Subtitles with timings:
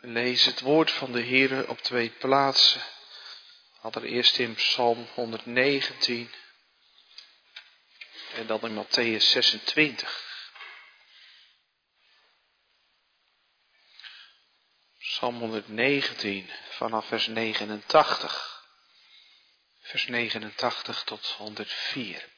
[0.00, 2.82] lees het woord van de Heer op twee plaatsen.
[3.80, 6.30] Allereerst in Psalm 119
[8.34, 10.26] en dan in Matthäus 26.
[14.98, 18.66] Psalm 119 vanaf vers 89.
[19.80, 22.28] Vers 89 tot 104.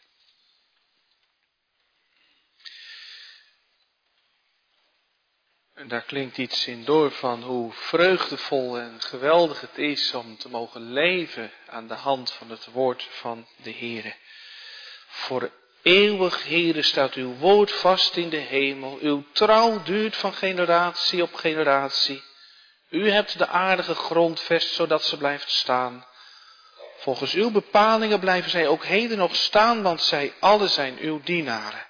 [5.87, 10.93] Daar klinkt iets in door van hoe vreugdevol en geweldig het is om te mogen
[10.93, 14.15] leven aan de hand van het woord van de Heere.
[15.07, 15.51] Voor
[15.83, 18.99] eeuwig, Heere, staat uw woord vast in de hemel.
[19.01, 22.23] Uw trouw duurt van generatie op generatie.
[22.89, 26.07] U hebt de aardige grondvest zodat ze blijft staan.
[26.97, 31.89] Volgens uw bepalingen blijven zij ook heden nog staan, want zij alle zijn uw dienaren.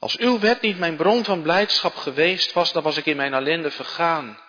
[0.00, 3.34] Als uw wet niet mijn bron van blijdschap geweest was, dan was ik in mijn
[3.34, 4.40] ellende vergaan.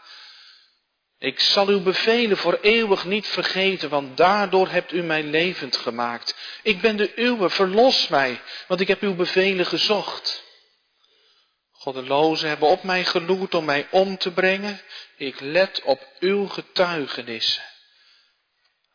[1.17, 6.35] Ik zal uw bevelen voor eeuwig niet vergeten, want daardoor hebt u mij levend gemaakt.
[6.63, 10.43] Ik ben de uwe, verlos mij, want ik heb uw bevelen gezocht.
[11.71, 14.81] Goddelozen hebben op mij geloerd om mij om te brengen.
[15.17, 17.63] Ik let op uw getuigenissen.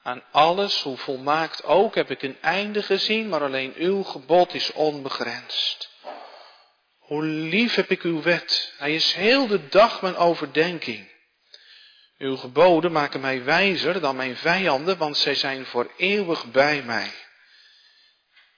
[0.02, 4.72] Aan alles, hoe volmaakt ook, heb ik een einde gezien, maar alleen uw gebod is
[4.72, 5.94] onbegrensd.
[7.06, 8.72] Hoe lief heb ik uw wet.
[8.76, 11.08] Hij is heel de dag mijn overdenking.
[12.18, 17.12] Uw geboden maken mij wijzer dan mijn vijanden, want zij zijn voor eeuwig bij mij.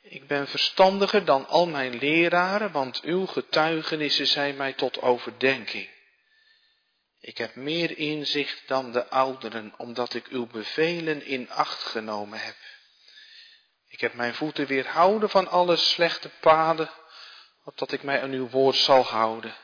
[0.02, 5.88] Ik ben verstandiger dan al mijn leraren, want uw getuigenissen zijn mij tot overdenking.
[7.20, 12.56] Ik heb meer inzicht dan de ouderen, omdat ik uw bevelen in acht genomen heb.
[13.88, 16.90] Ik heb mijn voeten weerhouden van alle slechte paden,
[17.68, 19.56] opdat ik mij aan uw woord zal houden.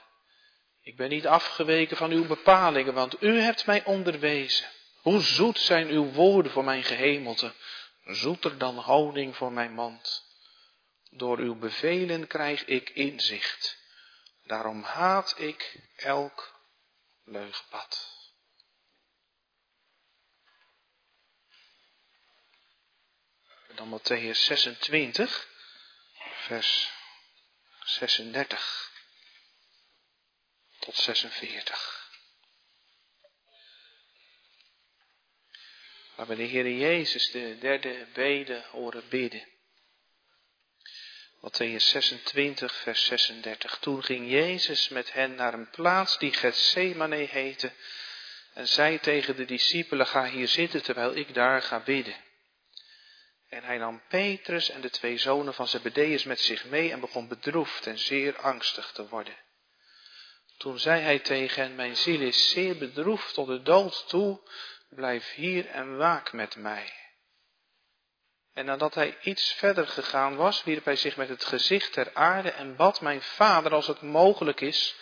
[0.83, 4.69] Ik ben niet afgeweken van uw bepalingen, want u hebt mij onderwezen.
[5.01, 7.55] Hoe zoet zijn uw woorden voor mijn gehemelte,
[8.05, 10.25] zoeter dan honing voor mijn mond.
[11.11, 13.79] Door uw bevelen krijg ik inzicht.
[14.43, 16.61] Daarom haat ik elk
[17.25, 18.13] leugenpad.
[23.75, 25.49] Dan Matthäus 26,
[26.47, 26.94] vers
[27.85, 28.93] 36
[30.79, 32.03] tot 46.
[36.15, 39.53] Waar we de Heer Jezus de derde bede horen bidden.
[41.41, 43.79] Matthäus 26, vers 36.
[43.79, 47.73] Toen ging Jezus met hen naar een plaats die Gethsemane heette
[48.53, 52.24] en zei tegen de discipelen, ga hier zitten terwijl ik daar ga bidden.
[53.55, 57.29] En hij nam Petrus en de twee zonen van Zebedeus met zich mee en begon
[57.29, 59.37] bedroefd en zeer angstig te worden.
[60.57, 64.41] Toen zei hij tegen hen, mijn ziel is zeer bedroefd tot de dood toe,
[64.89, 66.93] blijf hier en waak met mij.
[68.53, 72.51] En nadat hij iets verder gegaan was, wierp hij zich met het gezicht ter aarde
[72.51, 74.97] en bad mijn vader, als het mogelijk is,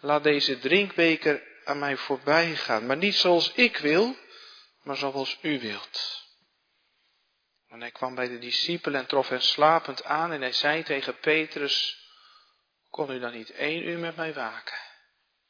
[0.00, 4.16] laat deze drinkbeker aan mij voorbij gaan, maar niet zoals ik wil,
[4.82, 6.27] maar zoals u wilt.
[7.68, 11.18] En hij kwam bij de discipelen en trof hen slapend aan en hij zei tegen
[11.18, 11.98] Petrus,
[12.90, 14.78] kon u dan niet één uur met mij waken?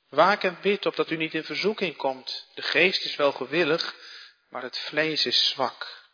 [0.08, 2.50] Waak en bid opdat u niet in verzoeking komt.
[2.54, 3.94] De geest is wel gewillig,
[4.48, 6.06] maar het vlees is zwak.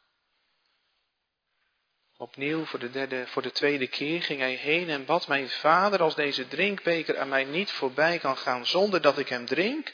[2.17, 6.03] Opnieuw voor de, derde, voor de tweede keer ging hij heen en bad mijn vader,
[6.03, 9.93] als deze drinkbeker aan mij niet voorbij kan gaan zonder dat ik hem drink,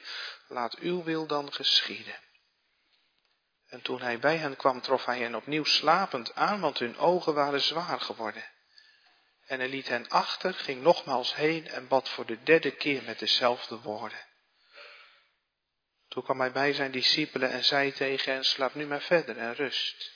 [0.48, 2.14] laat uw wil dan geschieden.
[3.70, 7.34] En toen hij bij hen kwam, trof hij hen opnieuw slapend aan, want hun ogen
[7.34, 8.44] waren zwaar geworden.
[9.46, 13.18] En hij liet hen achter, ging nogmaals heen en bad voor de derde keer met
[13.18, 14.26] dezelfde woorden.
[16.08, 19.54] Toen kwam hij bij zijn discipelen en zei tegen hen, slaap nu maar verder en
[19.54, 20.12] rust.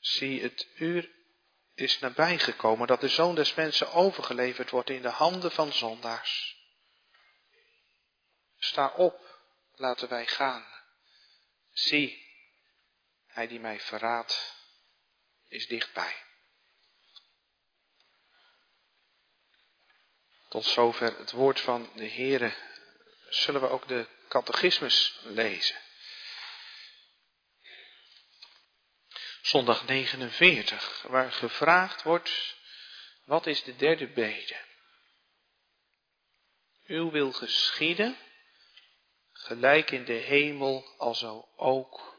[0.00, 1.10] Zie, het uur
[1.74, 6.58] is nabijgekomen dat de zoon des mensen overgeleverd wordt in de handen van zondaars.
[8.58, 9.40] Sta op,
[9.74, 10.79] laten wij gaan.
[11.80, 12.26] Zie,
[13.26, 14.54] hij die mij verraadt,
[15.48, 16.24] is dichtbij.
[20.48, 22.54] Tot zover het woord van de Heere.
[23.28, 25.80] Zullen we ook de catechismus lezen?
[29.42, 32.56] Zondag 49, waar gevraagd wordt,
[33.24, 34.64] wat is de derde bede?
[36.86, 38.18] Uw wil geschieden,
[39.42, 42.18] gelijk in de hemel, alzo ook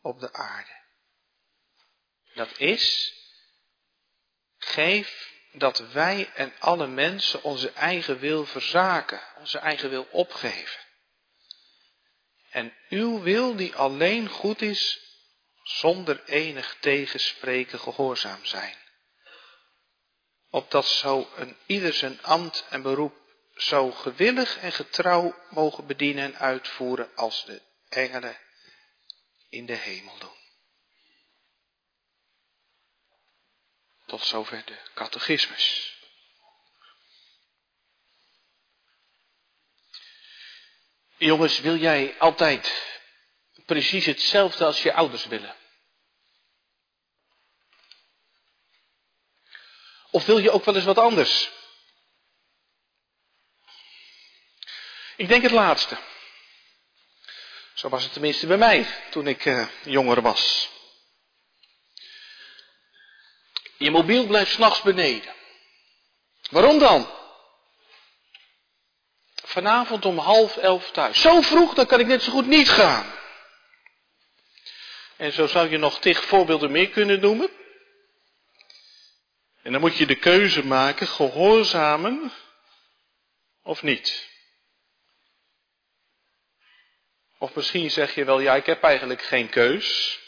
[0.00, 0.78] op de aarde.
[2.34, 3.14] Dat is,
[4.58, 10.80] geef dat wij en alle mensen onze eigen wil verzaken, onze eigen wil opgeven.
[12.50, 15.00] En uw wil die alleen goed is,
[15.62, 18.76] zonder enig tegenspreken gehoorzaam zijn.
[20.50, 23.18] Opdat zo een ieder zijn ambt en beroep
[23.60, 28.38] zo gewillig en getrouw mogen bedienen en uitvoeren als de engelen
[29.48, 30.38] in de hemel doen.
[34.06, 35.94] Tot zover de catechismus.
[41.16, 42.98] Jongens, wil jij altijd
[43.66, 45.56] precies hetzelfde als je ouders willen?
[50.10, 51.59] Of wil je ook wel eens wat anders?
[55.20, 55.98] Ik denk het laatste.
[57.74, 60.70] Zo was het tenminste bij mij toen ik uh, jonger was.
[63.76, 65.34] Je mobiel blijft s'nachts beneden.
[66.50, 67.10] Waarom dan?
[69.34, 71.20] Vanavond om half elf thuis.
[71.20, 73.12] Zo vroeg, dan kan ik net zo goed niet gaan.
[75.16, 77.50] En zo zou je nog tig voorbeelden meer kunnen noemen.
[79.62, 82.32] En dan moet je de keuze maken, gehoorzamen
[83.62, 84.29] of niet.
[87.42, 90.18] Of misschien zeg je wel, ja, ik heb eigenlijk geen keus.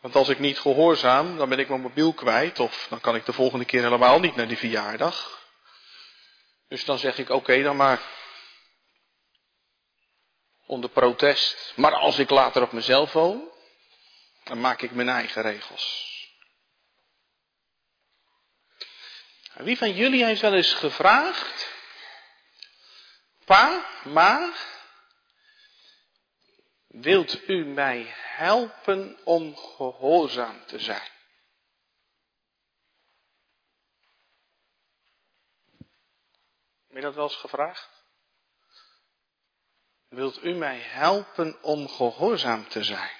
[0.00, 2.60] Want als ik niet gehoorzaam, dan ben ik mijn mobiel kwijt.
[2.60, 5.44] Of dan kan ik de volgende keer helemaal niet naar die verjaardag.
[6.68, 8.00] Dus dan zeg ik, oké, dan maar.
[10.66, 11.72] Onder protest.
[11.76, 13.48] Maar als ik later op mezelf woon,
[14.44, 16.14] dan maak ik mijn eigen regels.
[19.54, 21.68] Wie van jullie heeft wel eens gevraagd,
[23.44, 24.52] pa, ma,
[27.00, 31.14] wilt u mij helpen om gehoorzaam te zijn?
[36.86, 38.04] Heb je dat wel eens gevraagd?
[40.08, 43.14] Wilt u mij helpen om gehoorzaam te zijn?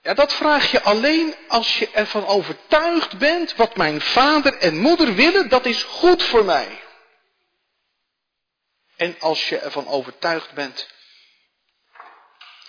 [0.00, 5.14] Ja, dat vraag je alleen als je ervan overtuigd bent wat mijn vader en moeder
[5.14, 6.87] willen, dat is goed voor mij.
[8.98, 10.88] En als je ervan overtuigd bent,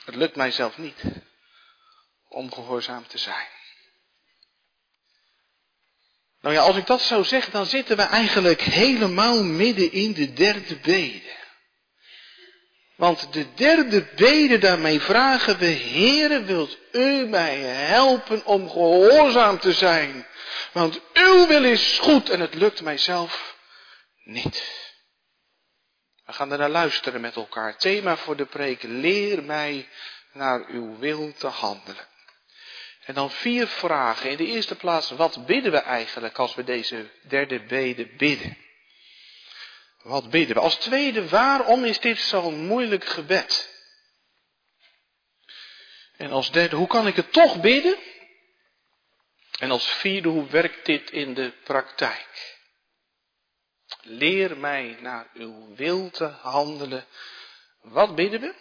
[0.05, 1.01] het lukt mijzelf niet
[2.27, 3.47] om gehoorzaam te zijn.
[6.41, 10.33] Nou ja, als ik dat zou zeggen, dan zitten we eigenlijk helemaal midden in de
[10.33, 11.37] derde bede.
[12.95, 19.73] Want de derde bede, daarmee vragen we, Heere, wilt u mij helpen om gehoorzaam te
[19.73, 20.27] zijn?
[20.71, 23.55] Want uw wil is goed en het lukt mijzelf
[24.23, 24.87] niet.
[26.29, 27.77] We gaan er naar luisteren met elkaar.
[27.77, 29.89] Thema voor de preek, leer mij
[30.31, 32.07] naar uw wil te handelen.
[33.05, 34.29] En dan vier vragen.
[34.29, 38.57] In de eerste plaats, wat bidden we eigenlijk als we deze derde bede bidden?
[40.01, 40.61] Wat bidden we?
[40.61, 43.69] Als tweede, waarom is dit zo'n moeilijk gebed?
[46.17, 47.97] En als derde, hoe kan ik het toch bidden?
[49.59, 52.58] En als vierde, hoe werkt dit in de praktijk?
[54.11, 57.05] Leer mij naar uw wil te handelen.
[57.81, 58.55] Wat bidden we?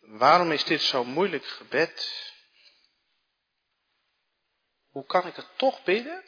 [0.00, 2.32] Waarom is dit zo'n moeilijk gebed?
[4.90, 6.24] Hoe kan ik het toch bidden?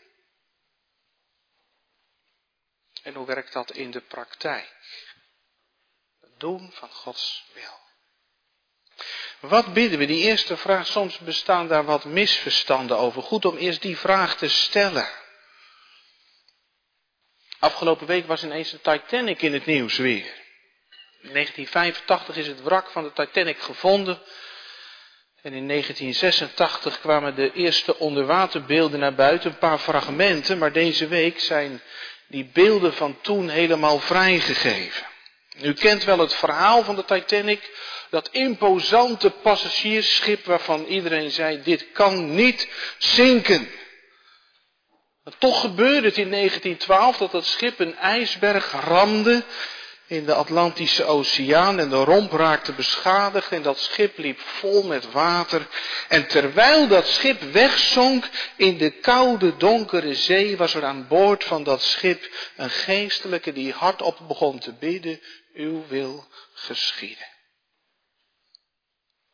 [3.02, 4.76] En hoe werkt dat in de praktijk?
[6.20, 7.80] Het doen van Gods wil.
[9.40, 10.06] Wat bidden we?
[10.06, 13.22] Die eerste vraag, soms bestaan daar wat misverstanden over.
[13.22, 15.21] Goed om eerst die vraag te stellen.
[17.62, 20.24] Afgelopen week was ineens de Titanic in het nieuws weer.
[21.20, 24.18] In 1985 is het wrak van de Titanic gevonden.
[25.42, 31.40] En in 1986 kwamen de eerste onderwaterbeelden naar buiten, een paar fragmenten, maar deze week
[31.40, 31.82] zijn
[32.26, 35.06] die beelden van toen helemaal vrijgegeven.
[35.60, 37.70] U kent wel het verhaal van de Titanic,
[38.10, 43.68] dat imposante passagiersschip waarvan iedereen zei, dit kan niet zinken.
[45.38, 49.44] Toch gebeurde het in 1912 dat het schip een ijsberg ramde
[50.06, 55.10] in de Atlantische Oceaan en de romp raakte beschadigd en dat schip liep vol met
[55.10, 55.66] water.
[56.08, 61.62] En terwijl dat schip wegzonk in de koude donkere zee was er aan boord van
[61.62, 65.20] dat schip een geestelijke die hardop begon te bidden,
[65.54, 67.26] uw wil geschieden.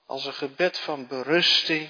[0.07, 1.89] Als een gebed van berusting.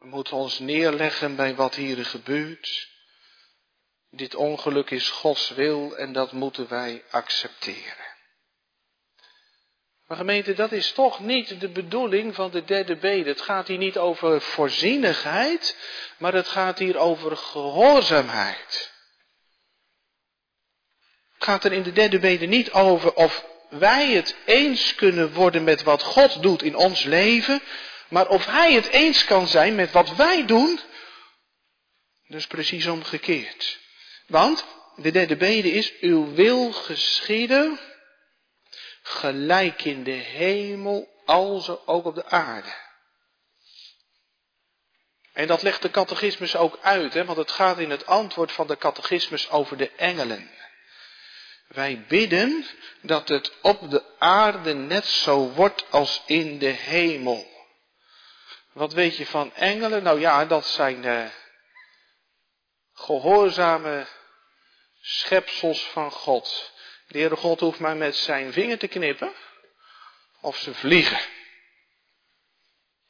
[0.00, 2.88] We moeten ons neerleggen bij wat hier gebeurt.
[4.10, 8.08] Dit ongeluk is Gods wil en dat moeten wij accepteren.
[10.06, 13.28] Maar gemeente, dat is toch niet de bedoeling van de derde bede.
[13.28, 15.76] Het gaat hier niet over voorzienigheid,
[16.18, 18.92] maar het gaat hier over gehoorzaamheid.
[21.34, 25.64] Het gaat er in de derde bede niet over of wij het eens kunnen worden
[25.64, 27.62] met wat God doet in ons leven,
[28.10, 30.80] maar of Hij het eens kan zijn met wat wij doen.
[32.26, 33.78] Dus precies omgekeerd.
[34.26, 37.80] Want de derde bede is, uw wil geschieden,
[39.02, 42.72] gelijk in de hemel, alzo ook op de aarde.
[45.32, 48.66] En dat legt de catechismus ook uit, hè, want het gaat in het antwoord van
[48.66, 50.50] de catechismus over de engelen.
[51.68, 52.66] Wij bidden
[53.02, 57.49] dat het op de aarde net zo wordt als in de hemel.
[58.80, 60.02] Wat weet je van engelen?
[60.02, 61.30] Nou ja, dat zijn de
[62.92, 64.06] gehoorzame
[65.00, 66.72] schepsels van God.
[67.06, 69.32] De Heere God hoeft maar met zijn vinger te knippen
[70.40, 71.20] of ze vliegen.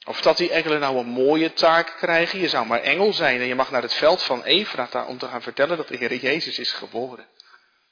[0.06, 2.40] Of dat die engelen nou een mooie taak krijgen.
[2.40, 5.28] Je zou maar engel zijn en je mag naar het veld van Efrata om te
[5.28, 7.28] gaan vertellen dat de Heer Jezus is geboren.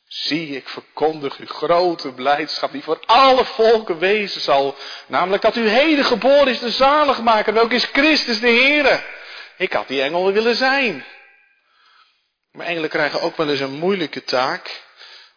[0.08, 4.76] Zie, ik verkondig u grote blijdschap die voor alle volken wezen zal.
[5.06, 9.02] Namelijk dat u heden geboren is de zaligmaker, welke is Christus de Heere.
[9.56, 11.04] Ik had die engel willen zijn.
[12.52, 14.82] Maar engelen krijgen ook wel eens een moeilijke taak.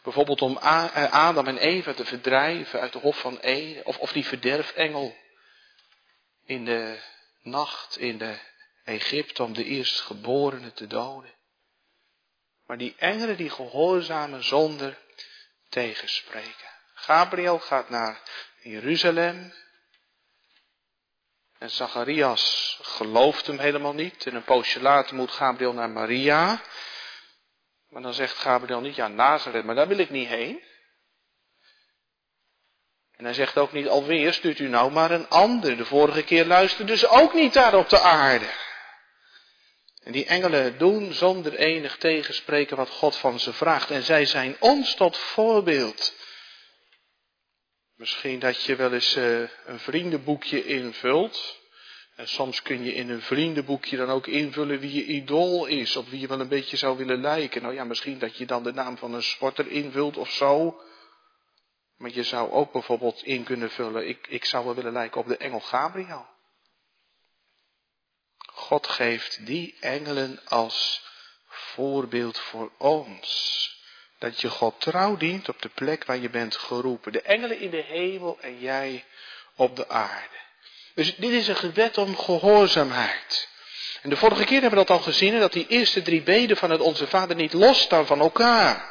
[0.04, 3.86] Bijvoorbeeld om eh, Adam en Eva te verdrijven uit de hof van Eden.
[3.86, 5.16] Of, of die verderfengel
[6.46, 7.00] in de
[7.42, 8.40] nacht in de
[8.84, 11.40] Egypte om de eerstgeborene te doden.
[12.72, 14.98] Maar die engelen die gehoorzamen zonder
[15.70, 16.70] tegenspreken.
[16.94, 18.22] Gabriel gaat naar
[18.62, 19.54] Jeruzalem.
[21.58, 24.26] En Zacharias gelooft hem helemaal niet.
[24.26, 26.62] En een poosje later moet Gabriel naar Maria.
[27.90, 30.64] Maar dan zegt Gabriel niet, ja Nazareth, maar daar wil ik niet heen.
[33.12, 35.78] En hij zegt ook niet alweer, stuurt u nou maar een ander.
[35.78, 38.50] De vorige keer luisterde ze ook niet daar op de aarde.
[40.04, 43.92] En die engelen doen zonder enig tegenspreken wat God van ze vraagt.
[43.92, 46.14] En zij zijn ons tot voorbeeld.
[47.96, 51.60] Misschien dat je wel eens uh, een vriendenboekje invult.
[52.16, 55.96] En soms kun je in een vriendenboekje dan ook invullen wie je idool is.
[55.96, 57.62] Of wie je wel een beetje zou willen lijken.
[57.62, 60.82] Nou ja, misschien dat je dan de naam van een sporter invult of zo.
[62.02, 65.28] Maar je zou ook bijvoorbeeld in kunnen vullen, ik, ik zou wel willen lijken op
[65.28, 66.26] de engel Gabriel.
[68.72, 71.02] God geeft die engelen als
[71.48, 73.70] voorbeeld voor ons.
[74.20, 77.12] Dat je God trouw dient op de plek waar je bent geroepen.
[77.12, 79.06] De engelen in de hemel en jij
[79.56, 80.36] op de aarde.
[80.96, 83.50] Dus dit is een gebed om gehoorzaamheid.
[84.02, 86.70] En de vorige keer hebben we dat al gezien, dat die eerste drie beden van
[86.70, 88.90] het Onze Vader niet losstaan van elkaar.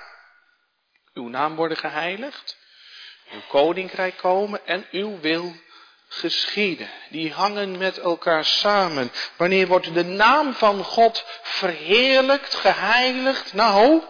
[1.14, 2.56] Uw naam worden geheiligd,
[3.32, 5.54] uw koninkrijk komen en uw wil
[6.12, 6.90] geschieden.
[7.10, 9.12] Die hangen met elkaar samen.
[9.36, 13.52] Wanneer wordt de naam van God verheerlijkt, geheiligd?
[13.52, 14.02] Nou,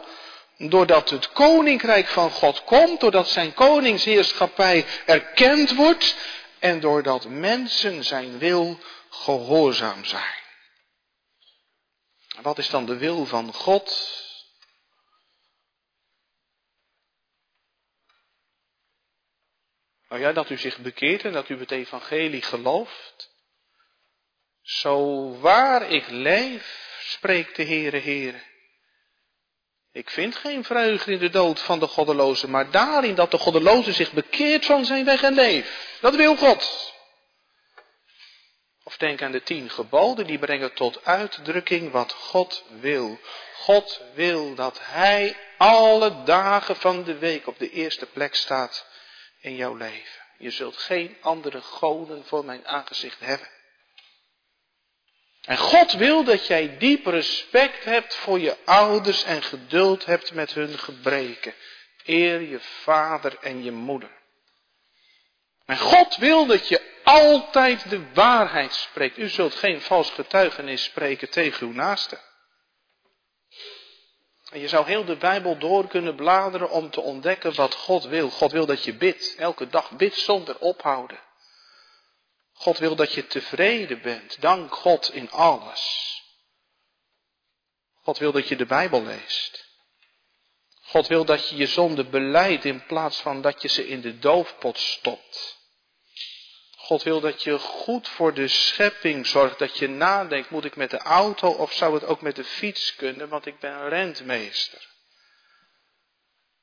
[0.56, 6.16] doordat het koninkrijk van God komt, doordat zijn koningsheerschappij erkend wordt
[6.58, 8.78] en doordat mensen zijn wil
[9.10, 10.38] gehoorzaam zijn.
[12.42, 14.18] Wat is dan de wil van God?
[20.10, 23.30] Nou ja, dat u zich bekeert en dat u het evangelie gelooft.
[24.62, 28.42] Zo waar ik leef, spreekt de Heere Heere.
[29.92, 33.92] Ik vind geen vreugde in de dood van de goddeloze, maar daarin dat de goddeloze
[33.92, 35.98] zich bekeert van zijn weg en leef.
[36.00, 36.94] Dat wil God.
[38.84, 43.20] Of denk aan de tien geboden, die brengen tot uitdrukking wat God wil.
[43.54, 48.88] God wil dat Hij alle dagen van de week op de eerste plek staat
[49.40, 50.22] in jouw leven.
[50.38, 53.48] Je zult geen andere goden voor mijn aangezicht hebben.
[55.40, 60.54] En God wil dat jij diep respect hebt voor je ouders en geduld hebt met
[60.54, 61.54] hun gebreken.
[62.04, 64.10] Eer je vader en je moeder.
[65.64, 69.18] En God wil dat je altijd de waarheid spreekt.
[69.18, 72.18] U zult geen vals getuigenis spreken tegen uw naaste.
[74.50, 78.30] En je zou heel de Bijbel door kunnen bladeren om te ontdekken wat God wil.
[78.30, 81.20] God wil dat je bidt, elke dag bidt zonder ophouden.
[82.52, 86.14] God wil dat je tevreden bent, dank God in alles.
[88.02, 89.68] God wil dat je de Bijbel leest.
[90.82, 94.18] God wil dat je je zonde beleidt in plaats van dat je ze in de
[94.18, 95.59] doofpot stopt.
[96.90, 100.90] God wil dat je goed voor de schepping zorgt, dat je nadenkt, moet ik met
[100.90, 104.88] de auto of zou het ook met de fiets kunnen, want ik ben rentmeester.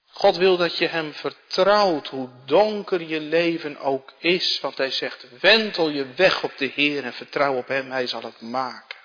[0.06, 5.40] God wil dat je Hem vertrouwt, hoe donker je leven ook is, want Hij zegt,
[5.40, 8.98] wentel je weg op de Heer en vertrouw op Hem, Hij zal het maken.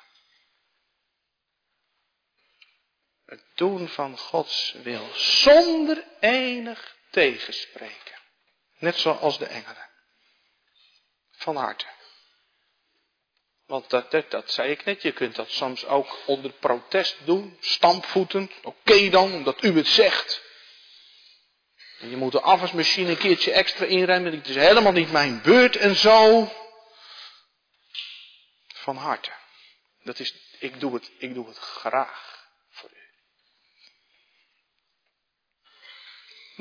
[3.24, 8.18] Het doen van Gods wil, zonder enig tegenspreken.
[8.78, 9.90] Net zoals de engelen.
[11.42, 11.86] Van harte.
[13.66, 18.50] Want dat, dat, zei ik net, je kunt dat soms ook onder protest doen, stampvoeten.
[18.62, 20.42] Oké dan, omdat u het zegt.
[21.98, 25.76] En je moet de afwasmachine een keertje extra inruimen, het is helemaal niet mijn beurt
[25.76, 26.48] en zo.
[28.74, 29.32] Van harte.
[30.02, 33.00] Dat is, ik doe het, ik doe het graag voor u.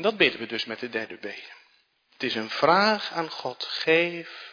[0.02, 1.60] dat bidden we dus met de derde beden.
[2.14, 4.51] Het is een vraag aan God, geef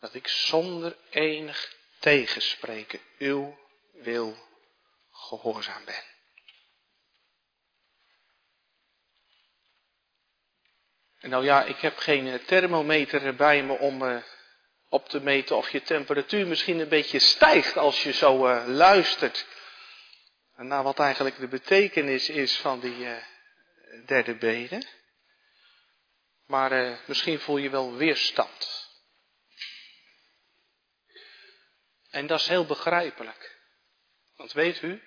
[0.00, 3.58] dat ik zonder enig tegenspreken uw
[3.92, 4.36] wil
[5.10, 6.02] gehoorzaam ben.
[11.18, 14.22] En nou ja, ik heb geen thermometer bij me om uh,
[14.88, 19.46] op te meten of je temperatuur misschien een beetje stijgt als je zo uh, luistert.
[20.56, 23.06] Naar wat eigenlijk de betekenis is van die
[24.06, 24.86] derde bede.
[26.46, 28.77] Maar misschien voel je wel weerstand.
[32.10, 33.56] En dat is heel begrijpelijk.
[34.36, 35.02] Want weet u,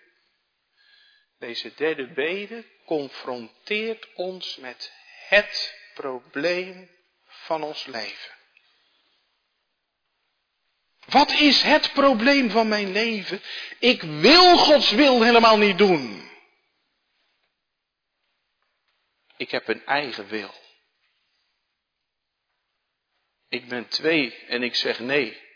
[1.38, 4.94] deze derde bede confronteert ons met
[5.28, 6.90] het probleem
[7.26, 8.40] van ons leven.
[11.06, 13.42] Wat is het probleem van mijn leven?
[13.80, 16.30] Ik wil Gods wil helemaal niet doen.
[19.38, 20.54] Ik heb een eigen wil.
[23.48, 25.51] Ik ben twee en ik zeg nee.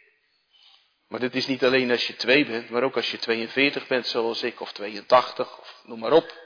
[1.07, 4.07] Maar dit is niet alleen als je twee bent, maar ook als je 42 bent
[4.07, 6.43] zoals ik, of 82, of noem maar op.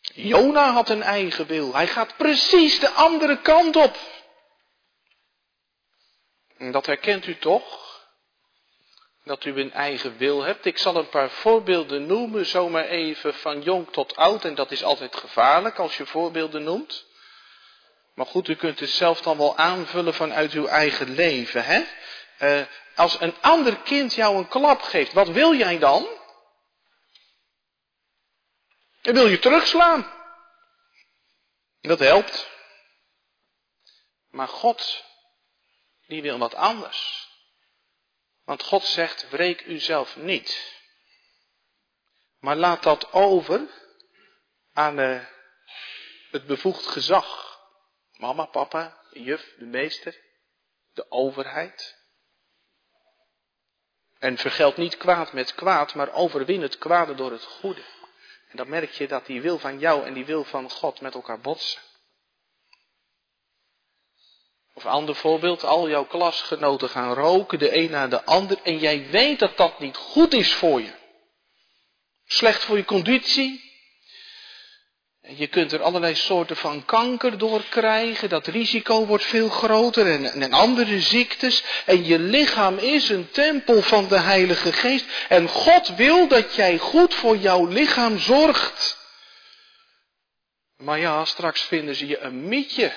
[0.00, 1.74] Jona had een eigen wil.
[1.74, 3.96] Hij gaat precies de andere kant op.
[6.56, 7.86] En dat herkent u toch?
[9.24, 10.64] Dat u een eigen wil hebt.
[10.64, 14.44] Ik zal een paar voorbeelden noemen, zomaar even van jong tot oud.
[14.44, 17.06] En dat is altijd gevaarlijk als je voorbeelden noemt.
[18.14, 21.84] Maar goed, u kunt het zelf dan wel aanvullen vanuit uw eigen leven, hè?
[22.40, 26.08] Uh, als een ander kind jou een klap geeft, wat wil jij dan?
[29.00, 30.12] Dan wil je terugslaan.
[31.80, 32.50] Dat helpt.
[34.30, 35.04] Maar God,
[36.06, 37.28] die wil wat anders.
[38.44, 40.76] Want God zegt, wreek uzelf niet.
[42.38, 43.68] Maar laat dat over
[44.72, 45.24] aan uh,
[46.30, 47.58] het bevoegd gezag.
[48.12, 50.20] Mama, papa, juf, de meester,
[50.92, 51.97] de overheid.
[54.18, 57.82] En vergeld niet kwaad met kwaad, maar overwin het kwade door het goede.
[58.48, 61.14] En dan merk je dat die wil van jou en die wil van God met
[61.14, 61.80] elkaar botsen.
[64.74, 69.10] Of ander voorbeeld, al jouw klasgenoten gaan roken, de een na de ander, en jij
[69.10, 70.92] weet dat dat niet goed is voor je.
[72.26, 73.67] Slecht voor je conditie,
[75.36, 78.28] je kunt er allerlei soorten van kanker door krijgen.
[78.28, 81.64] Dat risico wordt veel groter en, andere ziektes.
[81.86, 85.06] En je lichaam is een tempel van de Heilige Geest.
[85.28, 88.96] En God wil dat jij goed voor jouw lichaam zorgt.
[90.76, 92.92] Maar ja, straks vinden ze je een mietje.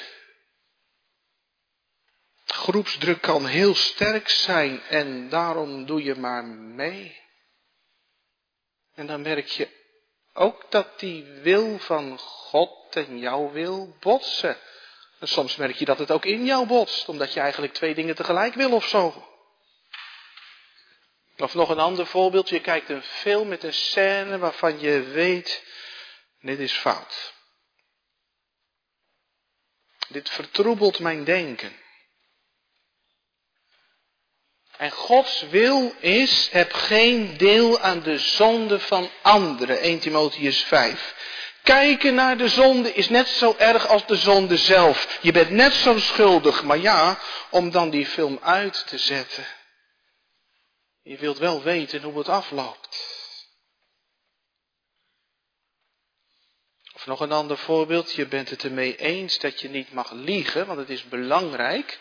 [2.46, 7.20] Groepsdruk kan heel sterk zijn en daarom doe je maar mee.
[8.96, 9.81] En dan merk je
[10.34, 14.58] ook dat die wil van God en jouw wil botsen.
[15.20, 18.16] En soms merk je dat het ook in jou botst, omdat je eigenlijk twee dingen
[18.16, 19.26] tegelijk wil of zo.
[21.38, 25.64] Of nog een ander voorbeeld, je kijkt een film met een scène waarvan je weet,
[26.40, 27.34] dit is fout.
[30.08, 31.81] Dit vertroebelt mijn denken.
[34.82, 39.80] En Gods wil is, heb geen deel aan de zonde van anderen.
[39.80, 41.16] 1 Timotheus 5.
[41.64, 45.20] Kijken naar de zonde is net zo erg als de zonde zelf.
[45.22, 49.46] Je bent net zo schuldig, maar ja, om dan die film uit te zetten.
[51.02, 52.98] Je wilt wel weten hoe het afloopt.
[56.94, 60.66] Of nog een ander voorbeeld, je bent het ermee eens dat je niet mag liegen,
[60.66, 62.00] want het is belangrijk.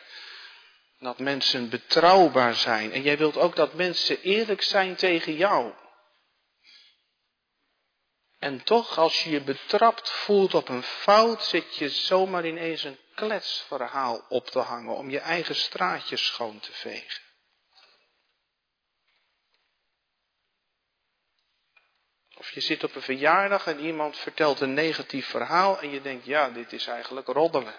[1.00, 2.92] Dat mensen betrouwbaar zijn.
[2.92, 5.72] En jij wilt ook dat mensen eerlijk zijn tegen jou.
[8.38, 12.98] En toch, als je je betrapt voelt op een fout, zit je zomaar ineens een
[13.14, 17.22] kletsverhaal op te hangen om je eigen straatje schoon te vegen.
[22.36, 26.24] Of je zit op een verjaardag en iemand vertelt een negatief verhaal en je denkt,
[26.24, 27.74] ja, dit is eigenlijk roddelen.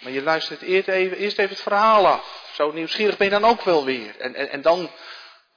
[0.00, 2.50] Maar je luistert eerst even, eerst even het verhaal af.
[2.54, 4.20] Zo nieuwsgierig ben je dan ook wel weer.
[4.20, 4.90] En, en, en dan,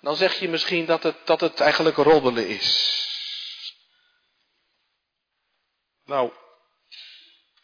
[0.02, 2.92] dan zeg je misschien dat het, dat het eigenlijk roddelen is.
[6.06, 6.32] Nou,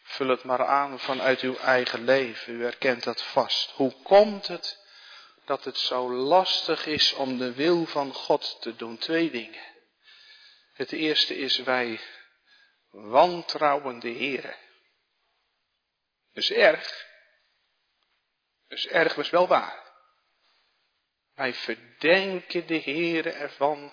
[0.02, 2.54] vul het maar aan vanuit uw eigen leven.
[2.54, 3.70] U herkent dat vast.
[3.70, 4.78] Hoe komt het
[5.44, 8.98] dat het zo lastig is om de wil van God te doen?
[8.98, 9.68] Twee dingen.
[10.72, 12.00] Het eerste is wij
[12.90, 14.54] wantrouwen de Heere.
[16.32, 17.08] Is erg.
[18.68, 19.92] Is erg, is wel waar.
[21.34, 23.92] Wij verdenken de Heere ervan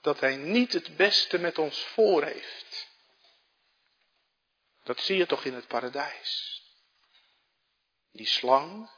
[0.00, 2.92] dat Hij niet het beste met ons voor heeft.
[4.82, 6.62] Dat zie je toch in het paradijs.
[8.10, 8.90] Die slang,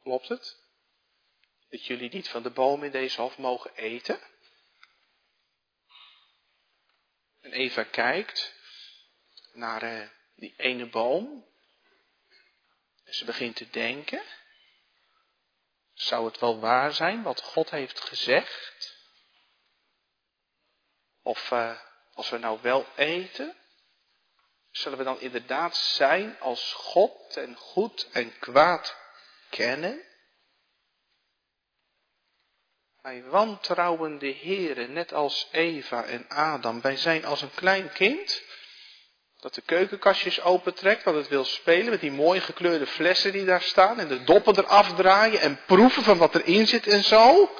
[0.00, 0.56] klopt het?
[1.68, 4.20] Dat jullie niet van de boom in deze hof mogen eten?
[7.40, 8.54] En Eva kijkt
[9.52, 11.46] naar uh, die ene boom.
[13.04, 14.22] En ze begint te denken.
[15.92, 18.96] Zou het wel waar zijn wat God heeft gezegd?
[21.22, 21.80] Of uh,
[22.12, 23.56] als we nou wel eten,
[24.70, 28.96] zullen we dan inderdaad zijn als God en goed en kwaad
[29.50, 30.06] kennen?
[33.02, 36.80] Wij wantrouwen de Heere, net als Eva en Adam.
[36.80, 38.42] Wij zijn als een klein kind
[39.40, 43.62] dat de keukenkastjes opentrekt, dat het wil spelen met die mooie gekleurde flessen die daar
[43.62, 47.50] staan en de doppen eraf draaien en proeven van wat erin zit en zo.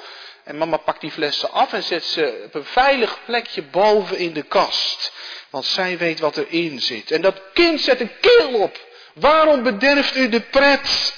[0.43, 4.33] En mama pakt die flessen af en zet ze op een veilig plekje boven in
[4.33, 5.11] de kast.
[5.49, 7.11] Want zij weet wat erin zit.
[7.11, 8.79] En dat kind zet een keel op.
[9.13, 11.13] Waarom bederft u de pret?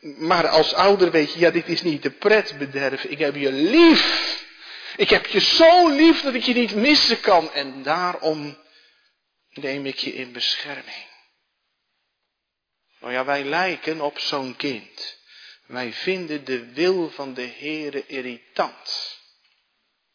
[0.00, 3.10] Maar als ouder weet je, ja, dit is niet de pret bederven.
[3.10, 4.42] Ik heb je lief.
[4.96, 7.52] Ik heb je zo lief dat ik je niet missen kan.
[7.52, 8.56] En daarom
[9.56, 11.06] neem ik je in bescherming.
[12.98, 15.18] Nou ja, wij lijken op zo'n kind.
[15.66, 19.18] Wij vinden de wil van de Heere irritant.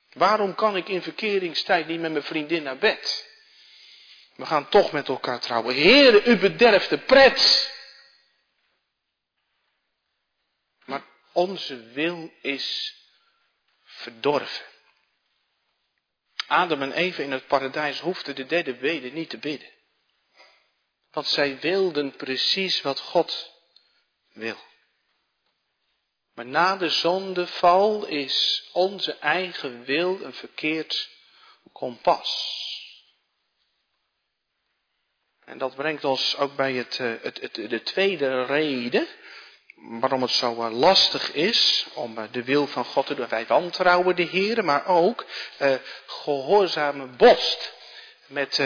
[0.10, 3.28] Waarom kan ik in verkeringstijd niet met mijn vriendin naar bed?
[4.36, 5.76] We gaan toch met elkaar trouwen.
[5.76, 7.72] Heere, u bederft de pret.
[10.86, 12.96] Maar onze wil is
[13.84, 14.66] verdorven.
[16.50, 19.70] Adam en Eva in het paradijs hoefden de derde weder niet te bidden.
[21.12, 23.54] Want zij wilden precies wat God
[24.34, 24.58] wil.
[26.34, 31.10] Maar na de zondeval is onze eigen wil een verkeerd
[31.72, 32.58] kompas.
[35.46, 39.08] En dat brengt ons ook bij het, eh, het, het, de tweede reden
[39.82, 43.28] waarom het zo eh, lastig is om eh, de wil van God te doen.
[43.28, 45.26] Wij wantrouwen de Heer, maar ook
[45.62, 45.74] uh,
[46.06, 47.74] gehoorzame bost
[48.28, 48.62] met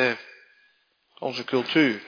[1.19, 2.01] onze cultuur.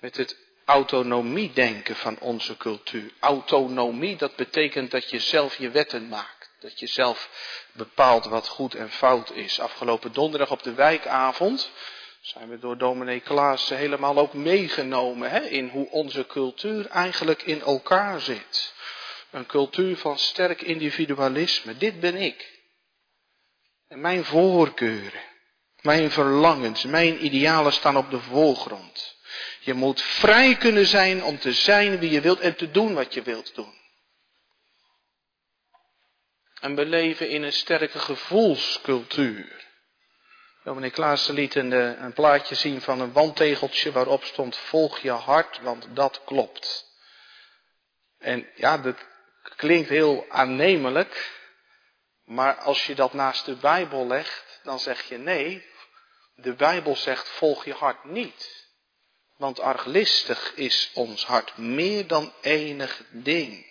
[0.00, 3.10] Met het autonomie-denken van onze cultuur.
[3.20, 6.50] Autonomie, dat betekent dat je zelf je wetten maakt.
[6.60, 7.28] Dat je zelf
[7.72, 9.60] bepaalt wat goed en fout is.
[9.60, 11.70] Afgelopen donderdag op de wijkavond
[12.24, 17.60] zijn we door dominee Klaas helemaal ook meegenomen hè, in hoe onze cultuur eigenlijk in
[17.60, 18.74] elkaar zit.
[19.30, 21.76] Een cultuur van sterk individualisme.
[21.76, 22.62] Dit ben ik.
[23.88, 25.20] En mijn voorkeuren,
[25.80, 29.16] mijn verlangens, mijn idealen staan op de voorgrond.
[29.60, 33.14] Je moet vrij kunnen zijn om te zijn wie je wilt en te doen wat
[33.14, 33.74] je wilt doen.
[36.60, 39.63] En we leven in een sterke gevoelscultuur.
[40.64, 45.10] Dominee Klaassen liet een, eh, een plaatje zien van een wandtegeltje waarop stond volg je
[45.10, 46.92] hart, want dat klopt.
[48.18, 48.96] En ja, dat
[49.56, 51.32] klinkt heel aannemelijk,
[52.24, 55.66] maar als je dat naast de Bijbel legt, dan zeg je nee,
[56.34, 58.68] de Bijbel zegt volg je hart niet.
[59.36, 63.66] Want arglistig is ons hart meer dan enig ding.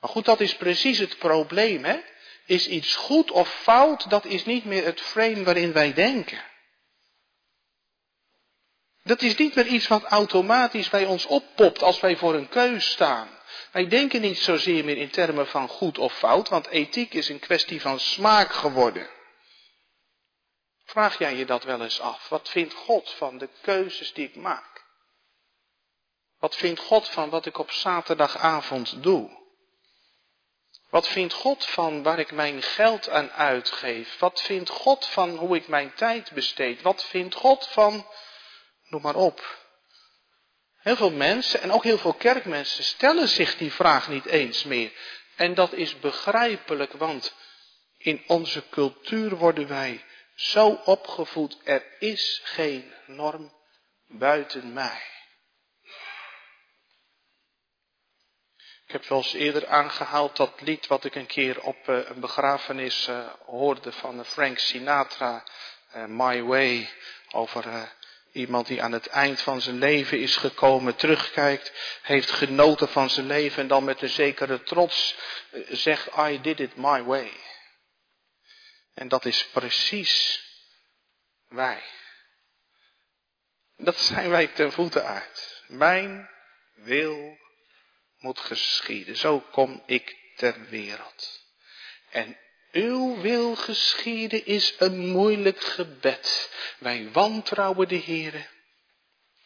[0.00, 2.00] Maar goed, dat is precies het probleem, hè?
[2.48, 6.44] Is iets goed of fout, dat is niet meer het frame waarin wij denken.
[9.02, 12.90] Dat is niet meer iets wat automatisch bij ons oppopt als wij voor een keus
[12.90, 13.28] staan.
[13.72, 17.38] Wij denken niet zozeer meer in termen van goed of fout, want ethiek is een
[17.38, 19.10] kwestie van smaak geworden.
[20.84, 22.28] Vraag jij je dat wel eens af?
[22.28, 24.84] Wat vindt God van de keuzes die ik maak?
[26.38, 29.38] Wat vindt God van wat ik op zaterdagavond doe?
[30.90, 34.18] Wat vindt God van waar ik mijn geld aan uitgeef?
[34.18, 36.82] Wat vindt God van hoe ik mijn tijd besteed?
[36.82, 38.06] Wat vindt God van,
[38.88, 39.66] noem maar op.
[40.78, 44.92] Heel veel mensen en ook heel veel kerkmensen stellen zich die vraag niet eens meer.
[45.36, 47.34] En dat is begrijpelijk, want
[47.98, 53.52] in onze cultuur worden wij zo opgevoed, er is geen norm
[54.06, 55.17] buiten mij.
[58.88, 63.08] Ik heb eens eerder aangehaald dat lied wat ik een keer op uh, een begrafenis
[63.08, 65.44] uh, hoorde van Frank Sinatra.
[66.06, 66.90] My Way
[67.30, 67.92] over
[68.32, 71.72] iemand die aan het eind van zijn leven is gekomen, terugkijkt,
[72.02, 75.16] heeft genoten van zijn leven en dan met een zekere trots
[75.68, 77.32] zegt I did it my way.
[78.94, 80.44] En dat is precies
[81.48, 81.82] wij.
[83.76, 85.62] Dat zijn wij ten voeten uit.
[85.66, 86.30] Mijn
[86.74, 87.38] wil
[88.18, 89.16] moet geschieden.
[89.16, 91.40] Zo kom ik ter wereld.
[92.10, 92.36] En
[92.72, 96.50] uw wil geschieden is een moeilijk gebed.
[96.78, 98.46] Wij wantrouwen de Heere.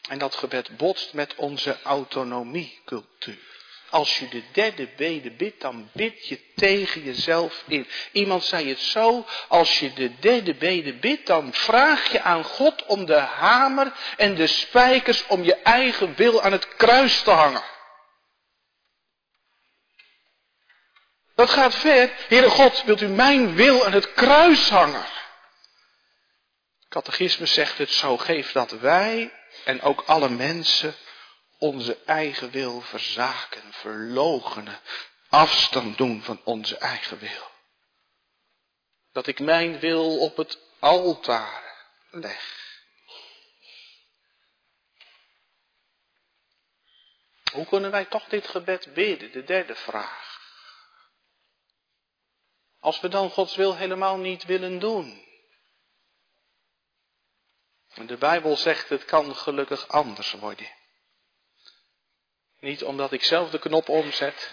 [0.08, 3.50] En dat gebed botst met onze autonomiecultuur.
[3.90, 7.87] Als je de derde bede bidt, dan bid je tegen jezelf in.
[8.12, 12.87] Iemand zei het zo, als je de derde bede bidt, dan vraag je aan God
[12.87, 17.62] om de hamer en de spijkers om je eigen wil aan het kruis te hangen.
[21.42, 22.12] Dat gaat ver.
[22.28, 25.07] Heere God, wilt u mijn wil aan het kruis hangen?
[26.88, 29.33] Catechisme zegt het zo, geef dat wij
[29.64, 30.94] en ook alle mensen
[31.59, 34.81] onze eigen wil verzaken, verlogenen,
[35.28, 37.50] afstand doen van onze eigen wil.
[39.12, 41.62] Dat ik mijn wil op het altaar
[42.11, 42.74] leg.
[47.52, 49.33] Hoe kunnen wij toch dit gebed bidden?
[49.33, 50.32] De derde vraag.
[52.83, 55.27] Als we dan Gods wil helemaal niet willen doen.
[57.95, 60.71] De Bijbel zegt het kan gelukkig anders worden.
[62.59, 64.53] Niet omdat ik zelf de knop omzet,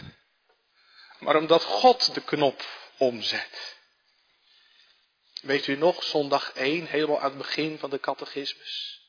[1.20, 2.66] maar omdat God de knop
[2.98, 3.78] omzet.
[5.42, 9.02] Weet u nog, zondag 1, helemaal aan het begin van de catechismus.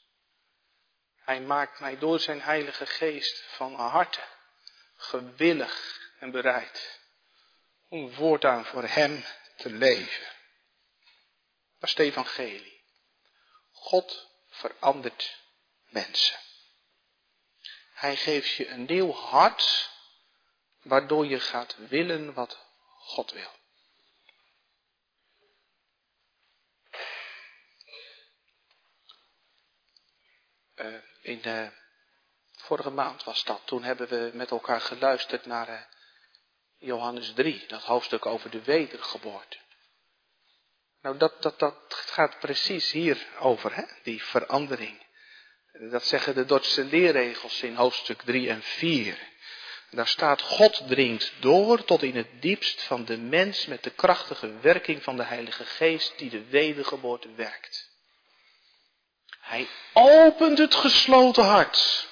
[1.17, 4.25] Hij maakt mij door zijn heilige geest van harte
[4.97, 7.00] gewillig en bereid
[7.91, 9.25] om voortaan voor hem
[9.57, 10.27] te leven.
[11.79, 12.83] Dat is het evangelie.
[13.71, 15.39] God verandert
[15.85, 16.39] mensen.
[17.93, 19.91] Hij geeft je een nieuw hart,
[20.83, 22.67] waardoor je gaat willen wat
[22.99, 23.59] God wil.
[30.75, 31.73] Uh, in de
[32.53, 33.61] vorige maand was dat.
[33.65, 35.83] Toen hebben we met elkaar geluisterd naar uh,
[36.81, 39.57] Johannes 3, dat hoofdstuk over de wedergeboorte.
[41.03, 43.83] Nou, dat, dat, dat gaat precies hier over, hè?
[44.03, 45.09] die verandering.
[45.91, 49.19] Dat zeggen de Dordtse leerregels in hoofdstuk 3 en 4.
[49.91, 54.59] Daar staat, God dringt door tot in het diepst van de mens met de krachtige
[54.61, 57.89] werking van de Heilige Geest die de wedergeboorte werkt.
[59.41, 62.09] Hij opent het gesloten hart.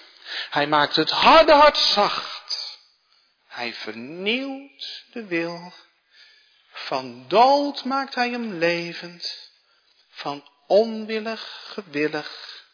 [0.51, 2.38] Hij maakt het harde hart zacht.
[3.59, 5.73] Hij vernieuwt de wil.
[6.69, 9.51] Van dood maakt hij hem levend.
[10.09, 12.65] Van onwillig gewillig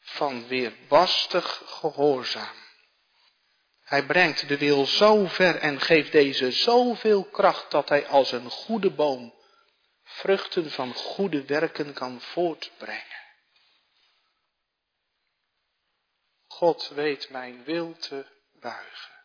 [0.00, 2.56] van weerbarstig gehoorzaam.
[3.82, 8.50] Hij brengt de wil zo ver en geeft deze zoveel kracht dat hij als een
[8.50, 9.34] goede boom
[10.04, 13.20] vruchten van goede werken kan voortbrengen.
[16.46, 18.26] God weet mijn wil te
[18.60, 19.18] buigen.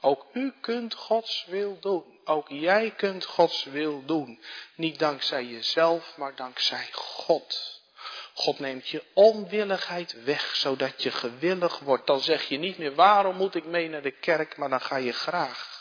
[0.00, 2.04] Ook u kunt Gods wil doen.
[2.24, 4.42] Ook jij kunt Gods wil doen.
[4.74, 7.80] Niet dankzij jezelf, maar dankzij God.
[8.34, 12.06] God neemt je onwilligheid weg, zodat je gewillig wordt.
[12.06, 14.96] Dan zeg je niet meer, waarom moet ik mee naar de kerk, maar dan ga
[14.96, 15.76] je graag.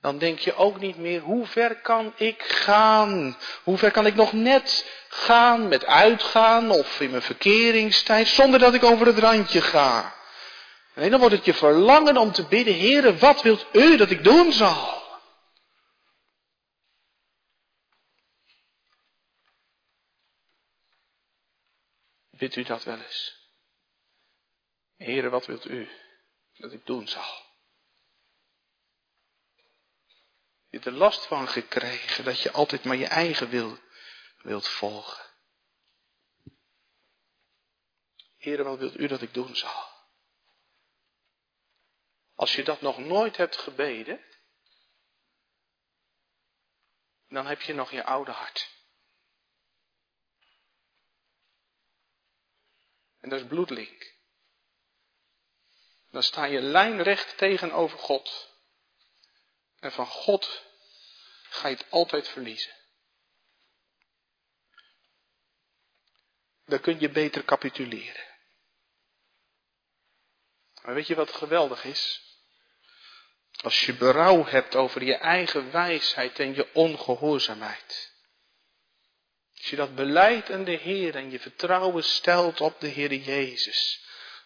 [0.00, 3.36] Dan denk je ook niet meer, hoe ver kan ik gaan?
[3.62, 8.74] Hoe ver kan ik nog net gaan met uitgaan of in mijn verkeringstijd, zonder dat
[8.74, 10.14] ik over het randje ga?
[10.94, 14.24] Nee, dan wordt het je verlangen om te bidden, Heere, wat wilt u dat ik
[14.24, 15.00] doen zal?
[22.30, 23.40] Bidt u dat wel eens?
[24.96, 25.88] Heere, wat wilt u
[26.52, 27.50] dat ik doen zal?
[30.68, 33.78] Je hebt er last van gekregen dat je altijd maar je eigen wil
[34.42, 35.24] wilt volgen.
[38.36, 39.91] Heere, wat wilt u dat ik doen zal?
[42.42, 44.24] Als je dat nog nooit hebt gebeden,
[47.28, 48.70] dan heb je nog je oude hart.
[53.20, 54.14] En dat is bloedlink.
[56.10, 58.54] Dan sta je lijnrecht tegenover God.
[59.78, 60.64] En van God
[61.42, 62.74] ga je het altijd verliezen.
[66.64, 68.30] Dan kun je beter capituleren.
[70.82, 72.30] Maar weet je wat geweldig is?
[73.62, 78.12] Als je berouw hebt over je eigen wijsheid en je ongehoorzaamheid.
[79.56, 84.00] Als je dat beleidt aan de Heer en je vertrouwen stelt op de Heer Jezus,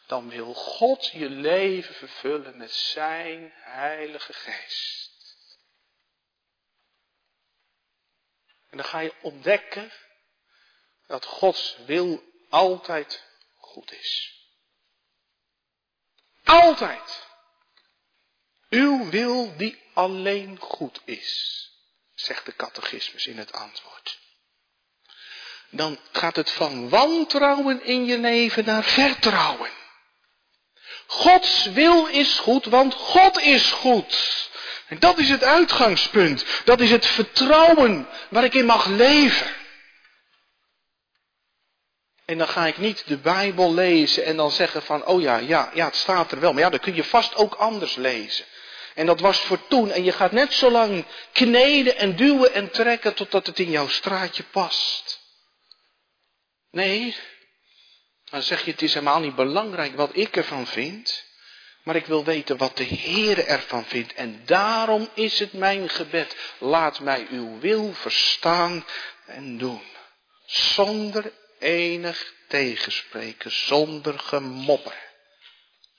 [0.07, 5.39] dan wil God je leven vervullen met Zijn Heilige Geest.
[8.71, 9.93] En dan ga je ontdekken
[11.07, 13.25] dat Gods wil altijd
[13.57, 14.35] goed is.
[16.45, 17.26] Altijd.
[18.77, 21.61] Uw wil die alleen goed is,
[22.15, 24.19] zegt de catechismus in het antwoord.
[25.71, 29.71] Dan gaat het van wantrouwen in je leven naar vertrouwen.
[31.07, 34.51] Gods wil is goed, want God is goed.
[34.89, 36.45] En dat is het uitgangspunt.
[36.65, 39.55] Dat is het vertrouwen waar ik in mag leven.
[42.25, 45.71] En dan ga ik niet de Bijbel lezen en dan zeggen van, oh ja, ja,
[45.75, 46.53] ja, het staat er wel.
[46.53, 48.45] Maar ja, dan kun je vast ook anders lezen.
[48.97, 49.91] En dat was voor toen.
[49.91, 53.89] En je gaat net zo lang kneden en duwen en trekken totdat het in jouw
[53.89, 55.21] straatje past.
[56.71, 57.17] Nee,
[58.31, 61.25] dan zeg je het is helemaal niet belangrijk wat ik ervan vind.
[61.83, 64.15] Maar ik wil weten wat de Heer ervan vindt.
[64.15, 66.37] En daarom is het mijn gebed.
[66.59, 68.85] Laat mij uw wil verstaan
[69.27, 69.83] en doen.
[70.47, 74.99] Zonder enig tegenspreken, zonder gemopper,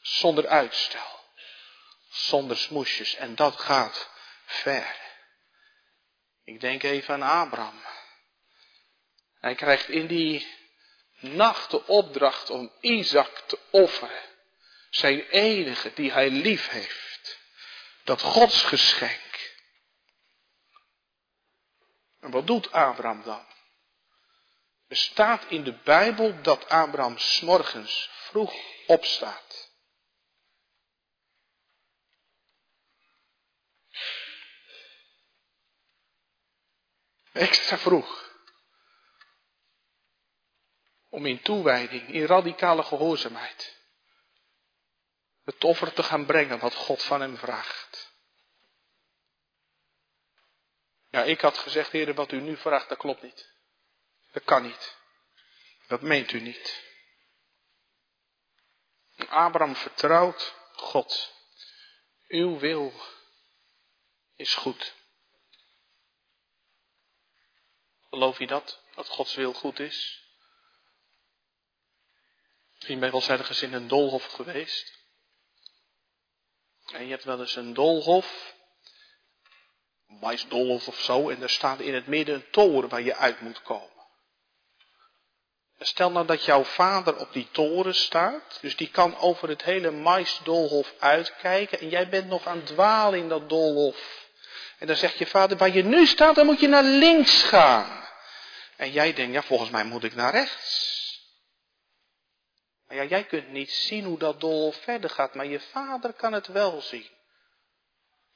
[0.01, 1.16] zonder uitstel,
[2.09, 3.15] zonder smoesjes.
[3.15, 4.09] En dat gaat
[4.45, 4.95] ver.
[6.43, 7.81] Ik denk even aan Abraham.
[9.39, 10.47] Hij krijgt in die
[11.19, 14.21] nacht de opdracht om Isaac te offeren.
[14.89, 17.39] Zijn enige die hij lief heeft.
[18.03, 19.55] Dat Gods geschenk.
[22.19, 23.45] En wat doet Abraham dan?
[24.87, 28.53] Er staat in de Bijbel dat Abraham morgens vroeg
[28.85, 29.66] opstaat.
[37.37, 38.25] Extra vroeg.
[41.09, 43.77] Om in toewijding, in radicale gehoorzaamheid,
[45.43, 48.15] het offer te gaan brengen wat God van hem vraagt.
[51.09, 53.53] Ja, ik had gezegd, heren, wat u nu vraagt, dat klopt niet.
[54.31, 54.97] Dat kan niet.
[55.87, 56.83] Dat meent u niet.
[59.15, 61.33] Abraham vertrouwt God.
[62.27, 62.93] Uw wil
[64.35, 64.95] is goed.
[68.17, 68.79] Geloof je dat?
[68.95, 70.23] Dat Gods wil goed is?
[72.73, 74.93] Misschien ben je wel eens in een dolhof geweest.
[76.93, 78.53] En je hebt wel eens een dolhof.
[80.07, 81.29] Een maisdolhof of zo.
[81.29, 84.07] En daar staat in het midden een toren waar je uit moet komen.
[85.79, 89.91] Stel nou dat jouw vader op die toren staat, dus die kan over het hele
[89.91, 94.29] maisdolhof uitkijken en jij bent nog aan het dwalen in dat dolhof.
[94.79, 98.05] En dan zegt je vader, waar je nu staat, dan moet je naar links gaan.
[98.77, 100.95] En jij denkt, ja volgens mij moet ik naar rechts.
[102.87, 106.33] Maar ja, jij kunt niet zien hoe dat dolhof verder gaat, maar je vader kan
[106.33, 107.09] het wel zien.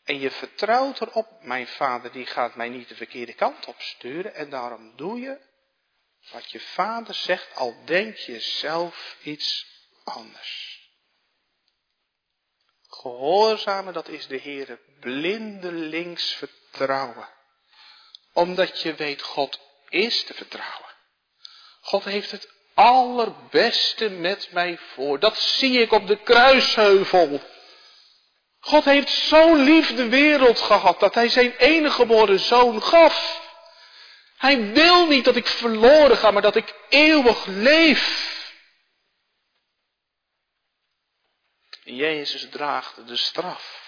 [0.03, 4.33] En je vertrouwt erop, mijn vader die gaat mij niet de verkeerde kant op sturen
[4.33, 5.49] en daarom doe je
[6.31, 9.65] wat je vader zegt, al denk je zelf iets
[10.03, 10.79] anders.
[12.87, 17.29] Gehoorzamen, dat is de Heere blindelings vertrouwen.
[18.33, 19.59] Omdat je weet, God
[19.91, 20.89] is te vertrouwen.
[21.81, 25.19] God heeft het allerbeste met mij voor.
[25.19, 27.41] Dat zie ik op de kruisheuvel.
[28.59, 33.49] God heeft zo lief de wereld gehad dat hij zijn enige geboren zoon gaf.
[34.37, 38.29] Hij wil niet dat ik verloren ga, maar dat ik eeuwig leef.
[41.83, 43.81] Jezus draagt de straf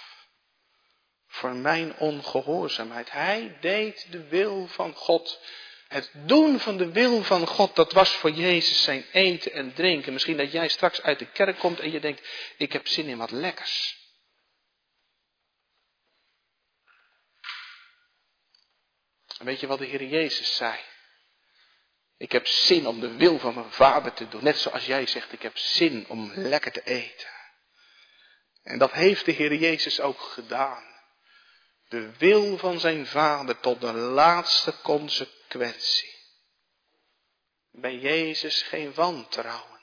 [1.26, 3.10] voor mijn ongehoorzaamheid.
[3.10, 5.40] Hij deed de wil van God.
[5.88, 10.12] Het doen van de wil van God, dat was voor Jezus zijn eten en drinken.
[10.12, 13.18] Misschien dat jij straks uit de kerk komt en je denkt, ik heb zin in
[13.18, 14.02] wat lekkers.
[19.44, 20.78] weet je wat de Heer Jezus zei?
[22.16, 24.44] Ik heb zin om de wil van mijn vader te doen.
[24.44, 27.28] Net zoals jij zegt, ik heb zin om lekker te eten.
[28.62, 30.93] En dat heeft de Heer Jezus ook gedaan.
[31.94, 36.14] De wil van zijn vader tot de laatste consequentie.
[37.70, 39.80] Bij Jezus geen wantrouwen.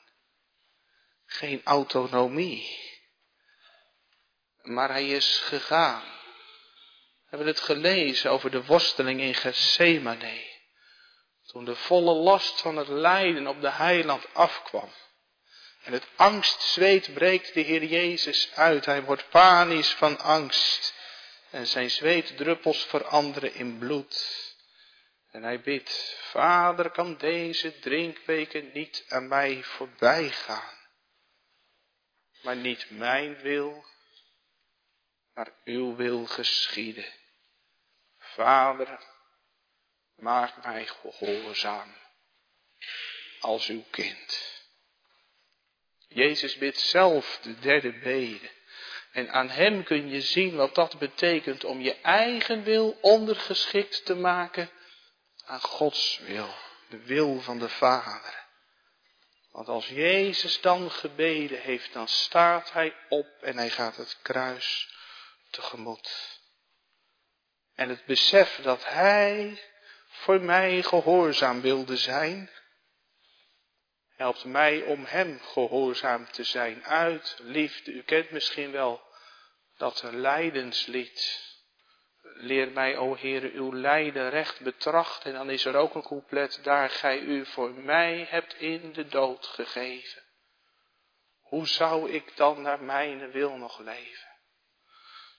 [1.26, 2.80] Geen autonomie.
[4.62, 6.04] Maar hij is gegaan
[7.32, 10.50] hebben het gelezen over de worsteling in Gethsemane.
[11.46, 14.94] Toen de volle last van het lijden op de heiland afkwam.
[15.84, 18.86] En het angstzweet breekt de Heer Jezus uit.
[18.86, 21.00] Hij wordt panisch van angst.
[21.52, 24.40] En zijn zweetdruppels veranderen in bloed.
[25.32, 30.80] En hij bidt, Vader, kan deze drinkweken niet aan mij voorbij gaan.
[32.42, 33.86] Maar niet mijn wil,
[35.34, 37.14] maar uw wil geschieden.
[38.18, 39.00] Vader,
[40.16, 41.96] maak mij gehoorzaam
[43.40, 44.60] als uw kind.
[46.08, 48.50] Jezus bidt zelf de derde bede.
[49.12, 54.16] En aan hem kun je zien wat dat betekent om je eigen wil ondergeschikt te
[54.16, 54.70] maken
[55.46, 56.54] aan Gods wil,
[56.90, 58.40] de wil van de Vader.
[59.52, 64.96] Want als Jezus dan gebeden heeft, dan staat hij op en hij gaat het kruis
[65.50, 66.40] tegemoet.
[67.76, 69.62] En het besef dat hij
[70.08, 72.50] voor mij gehoorzaam wilde zijn,
[74.22, 77.92] helpt mij om hem gehoorzaam te zijn uit liefde.
[77.92, 79.02] U kent misschien wel
[79.78, 81.50] dat lijdenslied.
[82.22, 85.32] Leer mij, o Heere, uw lijden recht betrachten.
[85.32, 89.08] En dan is er ook een couplet, daar gij u voor mij hebt in de
[89.08, 90.24] dood gegeven.
[91.40, 94.30] Hoe zou ik dan naar mijn wil nog leven?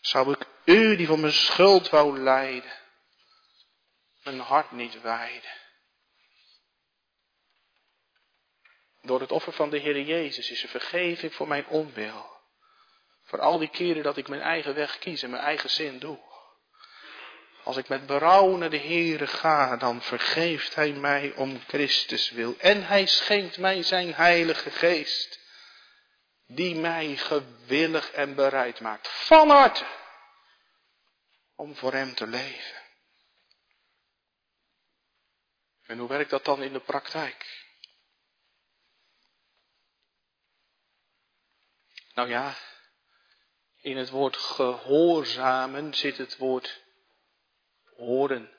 [0.00, 2.72] Zou ik u, die voor mijn schuld wou lijden,
[4.22, 5.61] mijn hart niet wijden?
[9.02, 12.40] Door het offer van de Heer Jezus is er vergeving voor mijn onwil.
[13.22, 16.18] Voor al die keren dat ik mijn eigen weg kies en mijn eigen zin doe.
[17.62, 22.54] Als ik met berouw naar de Heere ga, dan vergeeft Hij mij om Christus wil.
[22.58, 25.40] En Hij schenkt mij zijn heilige geest.
[26.46, 29.08] Die mij gewillig en bereid maakt.
[29.08, 29.86] Van harte.
[31.56, 32.80] Om voor Hem te leven.
[35.86, 37.70] En hoe werkt dat dan in de praktijk?
[42.14, 42.56] Nou ja,
[43.76, 46.82] in het woord gehoorzamen zit het woord
[47.96, 48.50] horen.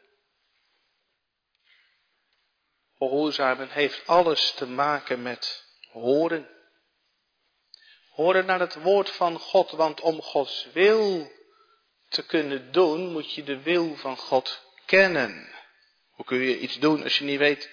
[2.97, 6.49] Gehoorzamen heeft alles te maken met horen.
[8.09, 11.31] Horen naar het woord van God, want om Gods wil
[12.09, 15.51] te kunnen doen, moet je de wil van God kennen.
[16.09, 17.71] Hoe kun je iets doen als je niet weet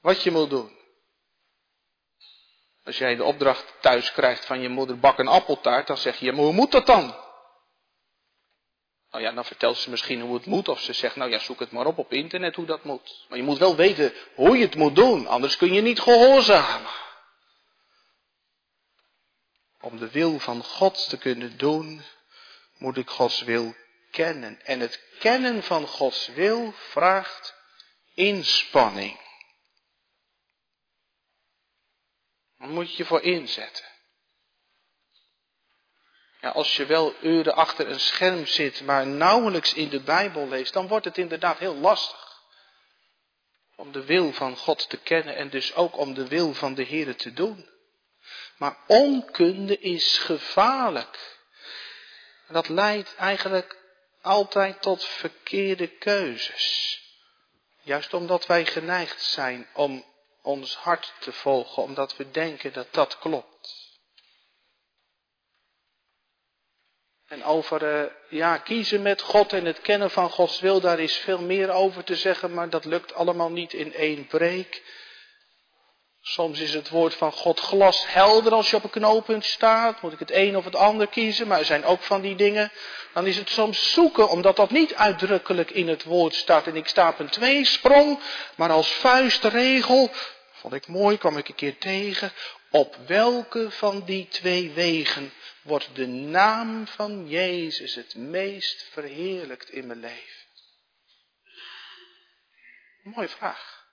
[0.00, 0.83] wat je moet doen?
[2.84, 6.32] Als jij de opdracht thuis krijgt van je moeder bak een appeltaart, dan zeg je,
[6.32, 7.22] maar hoe moet dat dan?
[9.10, 10.68] Nou ja, dan vertelt ze misschien hoe het moet.
[10.68, 13.26] Of ze zegt, nou ja, zoek het maar op op internet hoe dat moet.
[13.28, 16.90] Maar je moet wel weten hoe je het moet doen, anders kun je niet gehoorzamen.
[19.80, 22.04] Om de wil van God te kunnen doen,
[22.78, 23.74] moet ik Gods wil
[24.10, 24.60] kennen.
[24.64, 27.54] En het kennen van Gods wil vraagt
[28.14, 29.22] inspanning.
[32.53, 33.84] Daar moet je je voor inzetten.
[36.40, 40.72] Ja, als je wel uren achter een scherm zit, maar nauwelijks in de Bijbel leest,
[40.72, 42.42] dan wordt het inderdaad heel lastig.
[43.76, 46.82] Om de wil van God te kennen en dus ook om de wil van de
[46.82, 47.68] Heer te doen.
[48.56, 51.38] Maar onkunde is gevaarlijk.
[52.48, 53.78] Dat leidt eigenlijk
[54.22, 56.98] altijd tot verkeerde keuzes.
[57.82, 60.04] Juist omdat wij geneigd zijn om
[60.44, 63.92] ons hart te volgen, omdat we denken dat dat klopt.
[67.26, 71.16] En over uh, ja, kiezen met God en het kennen van Gods wil, daar is
[71.16, 74.82] veel meer over te zeggen, maar dat lukt allemaal niet in één preek.
[76.26, 80.02] Soms is het woord van God glashelder als je op een knooppunt staat.
[80.02, 81.46] Moet ik het een of het ander kiezen?
[81.46, 82.72] Maar er zijn ook van die dingen.
[83.12, 86.66] Dan is het soms zoeken, omdat dat niet uitdrukkelijk in het woord staat.
[86.66, 88.18] En ik sta op een tweesprong,
[88.56, 90.10] maar als vuistregel
[90.64, 92.32] Vond ik mooi, kwam ik een keer tegen.
[92.70, 99.86] Op welke van die twee wegen wordt de naam van Jezus het meest verheerlijkt in
[99.86, 100.46] mijn leven?
[103.02, 103.83] Mooie vraag.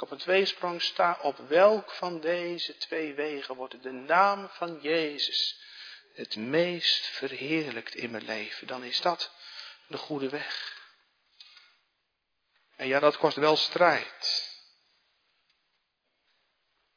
[0.00, 5.60] Op een tweesprong sta, op welk van deze twee wegen wordt de naam van Jezus
[6.14, 8.66] het meest verheerlijkt in mijn leven?
[8.66, 9.32] Dan is dat
[9.86, 10.78] de goede weg.
[12.76, 14.48] En ja, dat kost wel strijd.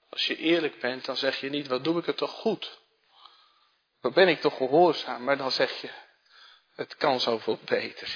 [0.09, 2.79] Als je eerlijk bent, dan zeg je niet, wat doe ik het toch goed?
[4.01, 5.23] Wat ben ik toch gehoorzaam?
[5.23, 5.89] Maar dan zeg je,
[6.75, 8.15] het kan zoveel beter.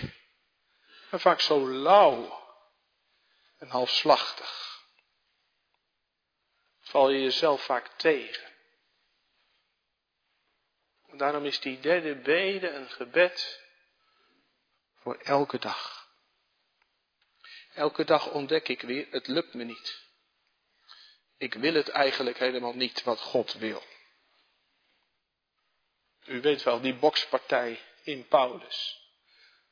[1.09, 2.45] Maar vaak zo lauw
[3.57, 4.66] en halfslachtig.
[6.97, 8.53] Val je jezelf vaak tegen.
[11.11, 13.63] Daarom is die derde bede een gebed
[14.95, 16.09] voor elke dag.
[17.73, 20.01] Elke dag ontdek ik weer, het lukt me niet.
[21.37, 23.83] Ik wil het eigenlijk helemaal niet wat God wil.
[26.25, 29.01] U weet wel, die bokspartij in Paulus.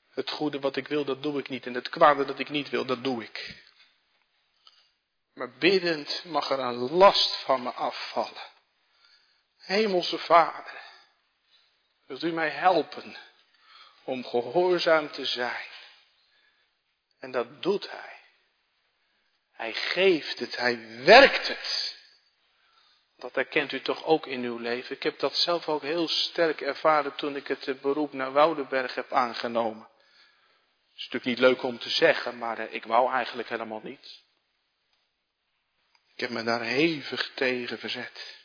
[0.09, 1.65] Het goede wat ik wil, dat doe ik niet.
[1.65, 3.63] En het kwade dat ik niet wil, dat doe ik.
[5.36, 8.47] Maar biddend mag er een last van me afvallen.
[9.57, 10.81] Hemelse Vader,
[12.05, 13.17] wilt u mij helpen
[14.03, 15.67] om gehoorzaam te zijn?
[17.19, 18.19] En dat doet Hij.
[19.51, 21.97] Hij geeft het, Hij werkt het.
[23.15, 24.95] Dat herkent u toch ook in uw leven.
[24.95, 29.13] Ik heb dat zelf ook heel sterk ervaren toen ik het beroep naar Woudenberg heb
[29.13, 29.88] aangenomen.
[30.89, 34.24] Het is natuurlijk niet leuk om te zeggen, maar eh, ik wou eigenlijk helemaal niet.
[36.16, 38.43] Ik heb me daar hevig tegen verzet.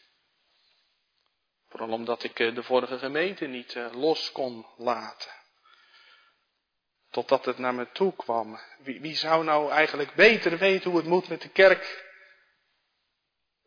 [1.68, 5.32] Vooral omdat ik eh, de vorige gemeente niet eh, los kon laten.
[7.10, 8.60] Totdat het naar me toe kwam.
[8.78, 12.08] Wie, wie zou nou eigenlijk beter weten hoe het moet met de kerk?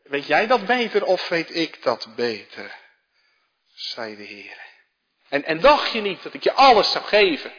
[0.03, 2.75] Weet jij dat beter of weet ik dat beter?
[3.73, 4.57] zei de Heer.
[5.29, 7.53] En, en dacht je niet dat ik je alles zou geven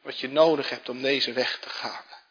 [0.00, 2.21] wat je nodig hebt om deze weg te gaan?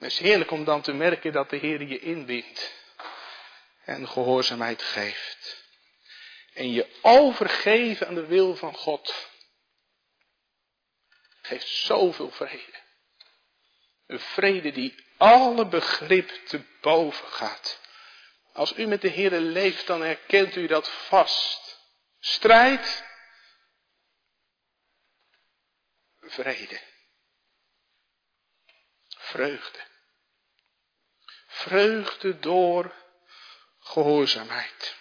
[0.00, 2.72] Het is heerlijk om dan te merken dat de Heer je inwint
[3.84, 5.64] en gehoorzaamheid geeft.
[6.52, 9.28] En je overgeven aan de wil van God
[11.42, 12.82] geeft zoveel vrede.
[14.06, 17.80] Een vrede die alle begrip te boven gaat.
[18.52, 21.80] Als u met de Heer leeft, dan herkent u dat vast.
[22.20, 23.04] Strijd,
[26.20, 26.80] vrede,
[29.08, 29.89] vreugde.
[31.60, 32.94] Vreugde door
[33.78, 34.96] gehoorzaamheid.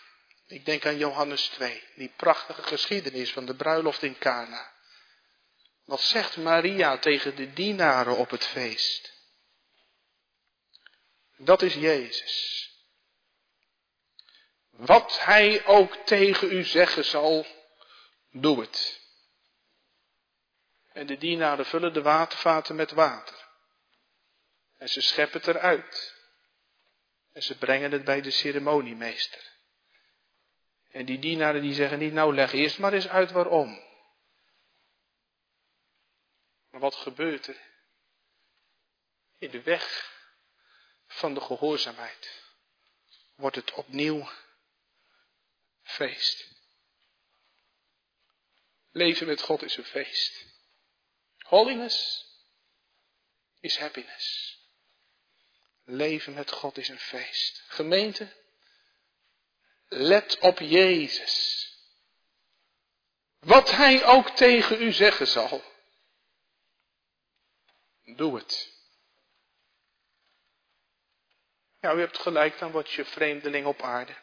[0.48, 4.74] Ik denk aan Johannes 2, die prachtige geschiedenis van de bruiloft in Cana.
[5.86, 9.14] Wat zegt Maria tegen de dienaren op het feest?
[11.38, 12.68] Dat is Jezus.
[14.70, 17.46] Wat hij ook tegen u zeggen zal,
[18.32, 19.02] doe het.
[20.94, 23.48] En de dienaren vullen de watervaten met water.
[24.78, 26.19] En ze scheppen het eruit.
[27.40, 29.52] En ze brengen het bij de ceremoniemeester.
[30.90, 33.84] En die dienaren die zeggen niet, nou leg eerst maar eens uit waarom.
[36.70, 37.62] Maar wat gebeurt er?
[39.38, 40.14] In de weg
[41.08, 42.44] van de gehoorzaamheid
[43.36, 44.30] wordt het opnieuw
[45.82, 46.48] feest.
[48.92, 50.46] Leven met God is een feest.
[51.38, 52.26] Holiness
[53.60, 54.59] is happiness.
[55.92, 57.64] Leven met God is een feest.
[57.68, 58.34] Gemeente,
[59.88, 61.68] let op Jezus.
[63.40, 65.64] Wat Hij ook tegen u zeggen zal.
[68.04, 68.78] Doe het.
[71.80, 74.18] Ja, u hebt gelijk, dan word je vreemdeling op aarde.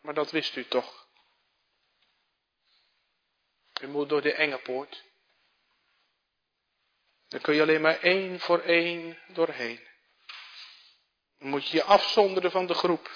[0.00, 1.08] Maar dat wist u toch.
[3.80, 5.04] U moet door de enge poort.
[7.30, 9.88] Dan kun je alleen maar één voor één doorheen.
[11.38, 13.10] Dan moet je je afzonderen van de groep.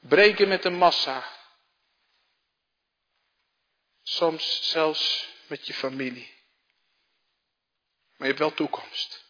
[0.00, 1.32] Breken met de massa.
[4.02, 6.34] Soms zelfs met je familie.
[8.16, 9.24] Maar je hebt wel toekomst.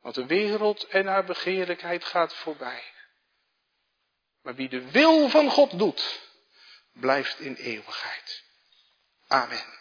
[0.00, 2.92] Want de wereld en haar begeerlijkheid gaat voorbij.
[4.42, 6.20] Maar wie de wil van God doet,
[6.92, 8.44] blijft in eeuwigheid.
[9.26, 9.77] Amen.